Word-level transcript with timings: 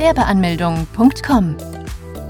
Gewerbeanmeldung.com. 0.00 1.56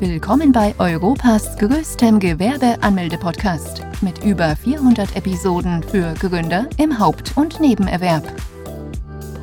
Willkommen 0.00 0.50
bei 0.50 0.74
Europas 0.80 1.56
größtem 1.58 2.18
Gewerbeanmelde-Podcast 2.18 3.82
mit 4.00 4.24
über 4.24 4.56
400 4.56 5.14
Episoden 5.14 5.80
für 5.84 6.12
Gründer 6.14 6.68
im 6.76 6.98
Haupt- 6.98 7.36
und 7.36 7.60
Nebenerwerb. 7.60 8.24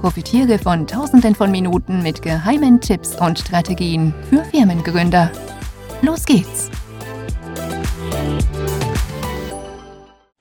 Profitiere 0.01 0.59
von 0.59 0.85
Tausenden 0.85 1.33
von 1.33 1.49
Minuten 1.49 2.03
mit 2.03 2.21
geheimen 2.21 2.81
Tipps 2.81 3.15
und 3.15 3.39
Strategien 3.39 4.13
für 4.29 4.43
Firmengründer. 4.43 5.31
Los 6.01 6.25
geht's! 6.25 6.69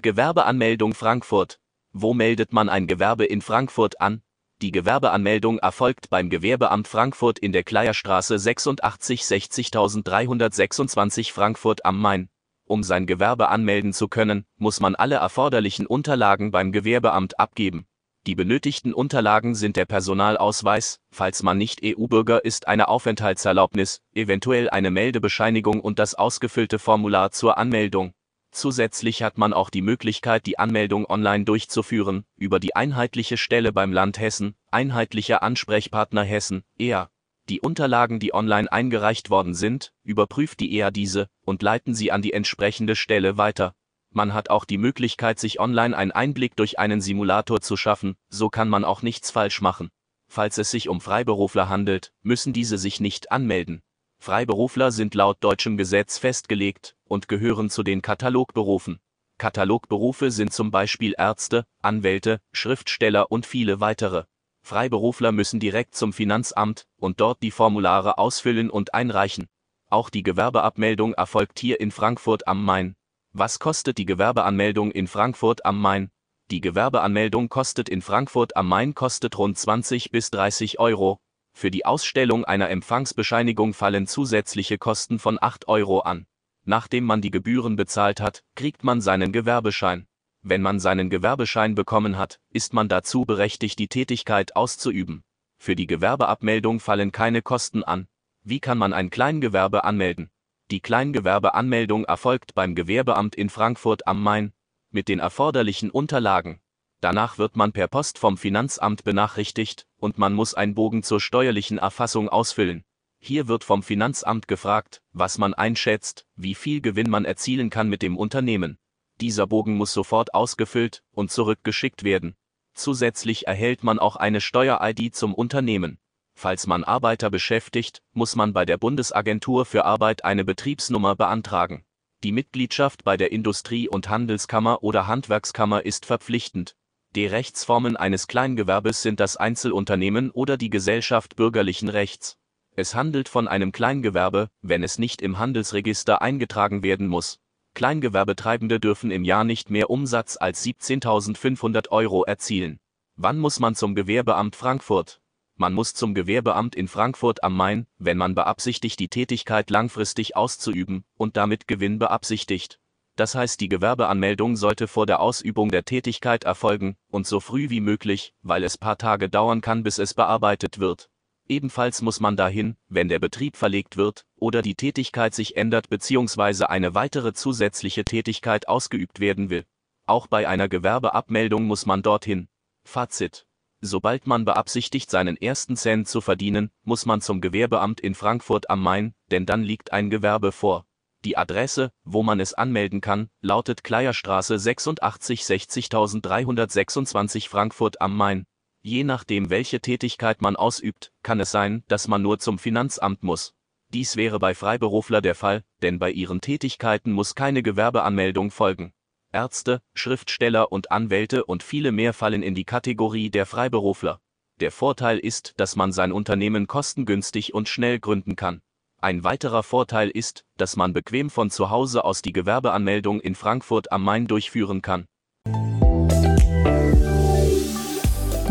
Gewerbeanmeldung 0.03 0.95
Frankfurt. 0.95 1.61
Wo 1.93 2.13
meldet 2.13 2.53
man 2.53 2.69
ein 2.69 2.89
Gewerbe 2.89 3.25
in 3.25 3.41
Frankfurt 3.41 4.01
an? 4.01 4.23
Die 4.61 4.73
Gewerbeanmeldung 4.73 5.61
erfolgt 5.61 6.11
beim 6.11 6.31
Gewerbeamt 6.31 6.89
Frankfurt 6.89 7.39
in 7.39 7.53
der 7.53 7.63
Kleierstraße 7.63 8.41
86 8.41 9.25
60326 9.25 11.33
Frankfurt 11.33 11.85
am 11.85 12.01
Main. 12.01 12.29
Um 12.65 12.83
sein 12.83 13.07
Gewerbe 13.07 13.51
anmelden 13.51 13.93
zu 13.93 14.09
können, 14.09 14.47
muss 14.57 14.81
man 14.81 14.97
alle 14.97 15.15
erforderlichen 15.15 15.87
Unterlagen 15.87 16.51
beim 16.51 16.73
Gewerbeamt 16.73 17.39
abgeben. 17.39 17.87
Die 18.27 18.35
benötigten 18.35 18.93
Unterlagen 18.93 19.55
sind 19.55 19.77
der 19.77 19.85
Personalausweis, 19.85 20.99
falls 21.09 21.45
man 21.45 21.57
nicht 21.57 21.83
EU-Bürger 21.85 22.45
ist, 22.45 22.67
eine 22.67 22.89
Aufenthaltserlaubnis, 22.89 24.01
eventuell 24.13 24.69
eine 24.69 24.91
Meldebescheinigung 24.91 25.81
und 25.81 26.01
das 26.01 26.17
ausgefüllte 26.17 26.81
Formular 26.81 27.31
zur 27.31 27.59
Anmeldung. 27.59 28.13
Zusätzlich 28.51 29.23
hat 29.23 29.39
man 29.39 29.53
auch 29.53 29.71
die 29.71 29.83
Möglichkeit, 29.83 30.47
die 30.47 30.59
Anmeldung 30.59 31.09
online 31.09 31.45
durchzuführen, 31.45 32.25
über 32.37 32.61
die 32.61 32.75
einheitliche 32.75 33.37
Stelle 33.37 33.73
beim 33.73 33.93
Land 33.93 34.19
Hessen, 34.19 34.55
einheitlicher 34.71 35.43
Ansprechpartner 35.43 36.23
Hessen, 36.23 36.65
EA. 36.79 37.11
Die 37.49 37.61
Unterlagen, 37.61 38.21
die 38.21 38.35
online 38.35 38.71
eingereicht 38.71 39.31
worden 39.31 39.55
sind, 39.55 39.93
überprüft 40.03 40.61
die 40.61 40.75
EA 40.75 40.91
diese 40.91 41.29
und 41.45 41.63
leiten 41.63 41.95
sie 41.95 42.13
an 42.13 42.21
die 42.21 42.33
entsprechende 42.33 42.95
Stelle 42.95 43.39
weiter. 43.39 43.75
Man 44.11 44.35
hat 44.35 44.51
auch 44.51 44.65
die 44.65 44.79
Möglichkeit, 44.79 45.39
sich 45.39 45.61
online 45.61 45.97
einen 45.97 46.11
Einblick 46.13 46.57
durch 46.57 46.79
einen 46.79 47.01
Simulator 47.01 47.61
zu 47.61 47.77
schaffen, 47.77 48.17
so 48.29 48.49
kann 48.49 48.69
man 48.69 48.85
auch 48.85 49.03
nichts 49.03 49.31
falsch 49.31 49.61
machen. 49.61 49.91
Falls 50.29 50.59
es 50.59 50.71
sich 50.71 50.89
um 50.89 51.01
Freiberufler 51.01 51.69
handelt, 51.69 52.13
müssen 52.23 52.53
diese 52.53 52.77
sich 52.79 53.01
nicht 53.01 53.33
anmelden. 53.33 53.83
Freiberufler 54.19 54.91
sind 54.93 55.15
laut 55.15 55.39
deutschem 55.41 55.77
Gesetz 55.77 56.19
festgelegt 56.19 56.97
und 57.05 57.29
gehören 57.29 57.71
zu 57.71 57.83
den 57.83 58.03
Katalogberufen. 58.03 59.01
Katalogberufe 59.39 60.31
sind 60.31 60.53
zum 60.53 60.71
Beispiel 60.71 61.15
Ärzte, 61.17 61.65
Anwälte, 61.81 62.41
Schriftsteller 62.53 63.31
und 63.31 63.47
viele 63.47 63.81
weitere. 63.81 64.25
Freiberufler 64.63 65.33
müssen 65.33 65.61
direkt 65.61 65.95
zum 65.95 66.13
Finanzamt 66.13 66.87
und 66.99 67.21
dort 67.21 67.43
die 67.43 67.53
Formulare 67.53 68.19
ausfüllen 68.19 68.69
und 68.69 68.93
einreichen. 68.93 69.47
Auch 69.89 70.11
die 70.11 70.25
Gewerbeabmeldung 70.25 71.15
erfolgt 71.15 71.59
hier 71.59 71.81
in 71.81 71.91
Frankfurt 71.91 72.47
am 72.47 72.65
Main. 72.65 72.97
Was 73.33 73.61
kostet 73.61 73.97
die 73.97 74.05
Gewerbeanmeldung 74.05 74.91
in 74.91 75.07
Frankfurt 75.07 75.65
am 75.65 75.81
Main? 75.81 76.11
Die 76.51 76.61
Gewerbeanmeldung 76.61 77.49
kostet 77.49 77.89
in 77.89 78.03
Frankfurt 78.03 78.57
am 78.57 78.69
Main 78.69 78.95
kostet 78.95 79.39
rund 79.39 79.57
20 79.57 80.11
bis 80.11 80.31
30 80.31 80.81
Euro, 80.81 81.21
für 81.59 81.73
die 81.73 81.85
Ausstellung 81.85 82.45
einer 82.45 82.71
Empfangsbescheinigung 82.71 83.75
fallen 83.75 84.07
zusätzliche 84.07 84.79
Kosten 84.79 85.19
von 85.19 85.39
8 85.41 85.67
Euro 85.67 85.99
an. 85.99 86.27
Nachdem 86.65 87.03
man 87.05 87.21
die 87.21 87.33
Gebühren 87.33 87.75
bezahlt 87.75 88.21
hat, 88.21 88.45
kriegt 88.55 88.85
man 88.85 89.01
seinen 89.01 89.33
Gewerbeschein. 89.33 90.07
Wenn 90.41 90.63
man 90.63 90.79
seinen 90.79 91.11
Gewerbeschein 91.11 91.75
bekommen 91.75 92.17
hat, 92.17 92.39
ist 92.53 92.75
man 92.75 92.89
dazu 92.89 93.25
berechtigt, 93.25 93.81
die 93.81 93.89
Tätigkeit 93.89 94.55
auszuüben. 94.55 95.25
Für 95.57 95.75
die 95.75 95.89
Gewerbeabmeldung 95.89 96.79
fallen 96.79 97.11
keine 97.11 97.43
Kosten 97.43 97.83
an. 97.83 98.07
Wie 98.45 98.61
kann 98.61 98.79
man 98.79 98.93
ein 98.93 99.11
Kleingewerbe 99.11 99.83
anmelden? 99.83 100.31
Die 100.71 100.79
Kleingewerbeanmeldung 100.79 102.05
erfolgt 102.05 102.55
beim 102.55 102.77
Gewerbeamt 102.77 103.35
in 103.35 103.51
Frankfurt 103.51 104.07
am 104.07 104.23
Main 104.23 104.53
mit 104.91 105.09
den 105.09 105.19
erforderlichen 105.19 105.91
Unterlagen. 105.91 106.61
Danach 107.01 107.39
wird 107.39 107.57
man 107.57 107.73
per 107.73 107.87
Post 107.87 108.19
vom 108.19 108.37
Finanzamt 108.37 109.05
benachrichtigt 109.05 109.87
und 109.99 110.19
man 110.19 110.35
muss 110.35 110.55
einen 110.55 110.75
Bogen 110.75 111.05
zur 111.05 111.21
steuerlichen 111.21 111.79
Erfassung 111.79 112.29
ausfüllen. 112.29 112.85
Hier 113.21 113.47
wird 113.47 113.63
vom 113.63 113.83
Finanzamt 113.83 114.49
gefragt, 114.49 115.01
was 115.13 115.39
man 115.39 115.55
einschätzt, 115.55 116.27
wie 116.35 116.55
viel 116.55 116.81
Gewinn 116.81 117.09
man 117.11 117.25
erzielen 117.25 117.71
kann 117.71 117.89
mit 117.89 118.03
dem 118.03 118.17
Unternehmen. 118.17 118.79
Dieser 119.21 119.47
Bogen 119.47 119.77
muss 119.77 119.93
sofort 119.93 120.35
ausgefüllt 120.35 121.03
und 121.13 121.31
zurückgeschickt 121.31 122.03
werden. 122.05 122.37
Zusätzlich 122.75 123.47
erhält 123.47 123.83
man 123.83 123.99
auch 123.99 124.17
eine 124.17 124.41
Steuer-ID 124.41 125.15
zum 125.15 125.35
Unternehmen. 125.35 125.99
Falls 126.35 126.69
man 126.69 126.85
Arbeiter 126.85 127.31
beschäftigt, 127.31 128.03
muss 128.13 128.37
man 128.37 128.53
bei 128.53 128.65
der 128.65 128.79
Bundesagentur 128.79 129.67
für 129.67 129.85
Arbeit 129.85 130.25
eine 130.25 130.45
Betriebsnummer 130.45 131.17
beantragen. 131.17 131.85
Die 132.23 132.31
Mitgliedschaft 132.33 133.03
bei 133.03 133.17
der 133.17 133.33
Industrie- 133.33 133.89
und 133.89 134.09
Handelskammer 134.09 134.83
oder 134.83 135.09
Handwerkskammer 135.09 135.85
ist 135.85 136.07
verpflichtend. 136.07 136.77
Die 137.15 137.27
Rechtsformen 137.27 137.97
eines 137.97 138.29
Kleingewerbes 138.29 139.03
sind 139.03 139.19
das 139.19 139.37
Einzelunternehmen 139.37 140.31
oder 140.31 140.57
die 140.57 140.71
Gesellschaft 140.71 141.37
bürgerlichen 141.37 141.89
Rechts. 141.89 142.37
Es 142.77 142.95
handelt 142.95 143.29
von 143.29 143.49
einem 143.49 143.73
Kleingewerbe, 143.73 144.51
wenn 144.63 144.85
es 144.85 144.99
nicht 144.99 145.21
im 145.23 145.39
Handelsregister 145.39 146.23
eingetragen 146.23 146.83
werden 146.83 147.09
muss. 147.09 147.41
Kleingewerbetreibende 147.75 148.79
dürfen 148.79 149.11
im 149.11 149.25
Jahr 149.25 149.45
nicht 149.45 149.71
mehr 149.71 149.91
Umsatz 149.91 150.37
als 150.39 150.65
17.500 150.65 151.89
Euro 151.89 152.25
erzielen. 152.25 152.79
Wann 153.17 153.39
muss 153.39 153.59
man 153.59 153.75
zum 153.75 153.95
Gewerbeamt 153.95 154.55
Frankfurt? 154.55 155.21
Man 155.57 155.73
muss 155.73 155.95
zum 155.95 156.15
Gewerbeamt 156.15 156.77
in 156.77 156.87
Frankfurt 156.87 157.43
am 157.43 157.57
Main, 157.57 157.89
wenn 157.99 158.17
man 158.17 158.37
beabsichtigt, 158.37 159.01
die 159.01 159.09
Tätigkeit 159.09 159.71
langfristig 159.71 160.37
auszuüben 160.37 161.05
und 161.17 161.37
damit 161.37 161.67
Gewinn 161.67 161.99
beabsichtigt. 161.99 162.79
Das 163.19 163.35
heißt, 163.35 163.61
die 163.61 163.69
Gewerbeanmeldung 163.69 164.55
sollte 164.55 164.87
vor 164.87 165.05
der 165.05 165.19
Ausübung 165.19 165.73
der 165.73 165.85
Tätigkeit 165.85 166.45
erfolgen 166.45 166.97
und 167.11 167.27
so 167.27 167.41
früh 167.41 167.69
wie 167.69 167.81
möglich, 167.81 168.33
weil 168.43 168.63
es 168.63 168.79
paar 168.79 168.97
Tage 168.97 169.29
dauern 169.29 169.61
kann, 169.61 169.83
bis 169.83 169.99
es 169.99 170.15
bearbeitet 170.15 170.79
wird. 170.79 171.11
Ebenfalls 171.49 172.01
muss 172.01 172.21
man 172.21 172.37
dahin, 172.37 172.77
wenn 172.87 173.09
der 173.09 173.19
Betrieb 173.19 173.57
verlegt 173.57 173.97
wird 173.97 174.25
oder 174.37 174.63
die 174.63 174.77
Tätigkeit 174.77 175.35
sich 175.35 175.57
ändert 175.57 175.89
bzw. 175.89 176.67
eine 176.67 176.95
weitere 176.95 177.33
zusätzliche 177.33 178.05
Tätigkeit 178.05 178.69
ausgeübt 178.69 179.19
werden 179.19 179.51
will. 179.51 179.65
Auch 180.07 180.29
bei 180.29 180.47
einer 180.47 180.69
Gewerbeabmeldung 180.69 181.65
muss 181.65 181.87
man 181.87 182.03
dorthin. 182.03 182.47
Fazit. 182.85 183.47
Sobald 183.81 184.29
man 184.29 184.45
beabsichtigt, 184.45 185.11
seinen 185.11 185.37
ersten 185.37 185.75
Cent 185.75 186.07
zu 186.07 186.21
verdienen, 186.21 186.71
muss 186.85 187.05
man 187.05 187.21
zum 187.21 187.41
Gewerbeamt 187.41 188.01
in 188.01 188.15
Frankfurt 188.15 188.71
am 188.71 188.81
Main, 188.81 189.13
denn 189.33 189.45
dann 189.45 189.65
liegt 189.65 189.93
ein 189.93 190.09
Gewerbe 190.09 190.53
vor. 190.53 190.88
Die 191.25 191.37
Adresse, 191.37 191.91
wo 192.05 192.23
man 192.23 192.39
es 192.39 192.55
anmelden 192.55 193.01
kann, 193.01 193.29
lautet 193.41 193.83
Kleierstraße 193.83 194.59
86 194.59 195.45
60326 195.45 197.49
Frankfurt 197.49 198.01
am 198.01 198.17
Main. 198.17 198.47
Je 198.81 199.03
nachdem, 199.03 199.51
welche 199.51 199.81
Tätigkeit 199.81 200.41
man 200.41 200.55
ausübt, 200.55 201.13
kann 201.23 201.41
es 201.41 201.51
sein, 201.51 201.83
dass 201.89 202.07
man 202.07 202.23
nur 202.23 202.39
zum 202.39 202.59
Finanzamt 202.59 203.25
muss. 203.25 203.55
Dies 203.93 204.17
wäre 204.17 204.39
bei 204.39 204.55
Freiberufler 204.55 205.21
der 205.21 205.35
Fall, 205.35 205.65
denn 205.83 205.99
bei 205.99 206.11
ihren 206.11 206.41
Tätigkeiten 206.41 207.13
muss 207.13 207.35
keine 207.35 207.63
Gewerbeanmeldung 207.63 208.51
folgen. 208.51 208.93
Ärzte, 209.33 209.83
Schriftsteller 209.95 210.71
und 210.71 210.91
Anwälte 210.91 211.45
und 211.45 211.63
viele 211.63 211.91
mehr 211.91 212.13
fallen 212.13 212.43
in 212.43 212.55
die 212.55 212.65
Kategorie 212.65 213.31
der 213.31 213.47
Freiberufler. 213.47 214.21
Der 214.61 214.71
Vorteil 214.71 215.19
ist, 215.19 215.55
dass 215.57 215.75
man 215.75 215.93
sein 215.93 216.13
Unternehmen 216.13 216.67
kostengünstig 216.67 217.55
und 217.55 217.69
schnell 217.69 217.99
gründen 217.99 218.37
kann. 218.37 218.63
Ein 219.01 219.23
weiterer 219.23 219.63
Vorteil 219.63 220.11
ist, 220.11 220.45
dass 220.57 220.75
man 220.75 220.93
bequem 220.93 221.31
von 221.31 221.51
zu 221.51 221.71
Hause 221.71 222.05
aus 222.05 222.21
die 222.21 222.33
Gewerbeanmeldung 222.33 223.21
in 223.21 223.37
Frankfurt 223.37 223.93
am 223.93 224.03
Main 224.03 224.27
durchführen 224.27 224.83
kann. 224.83 225.05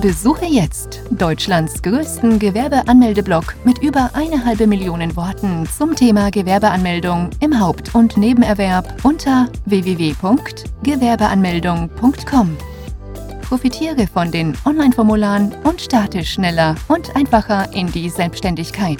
Besuche 0.02 0.46
jetzt 0.46 1.02
Deutschlands 1.12 1.82
größten 1.82 2.40
Gewerbeanmeldeblock 2.40 3.56
mit 3.66 3.80
über 3.80 4.12
eine 4.14 4.46
halbe 4.46 4.68
Million 4.68 5.18
Worten 5.18 5.68
zum 5.68 5.98
Thema 5.98 6.32
Gewerbeanmeldung 6.32 7.30
im 7.42 7.60
Haupt- 7.60 7.94
und 7.94 8.16
Nebenerwerb 8.16 9.04
unter 9.04 9.50
www.gewerbeanmeldung.com. 9.66 12.58
Profitiere 13.42 14.08
von 14.08 14.32
den 14.32 14.58
Online-Formularen 14.64 15.54
und 15.66 15.82
starte 15.82 16.24
schneller 16.24 16.76
und 16.88 17.14
einfacher 17.18 17.74
in 17.74 17.92
die 17.92 18.10
Selbstständigkeit. 18.10 19.00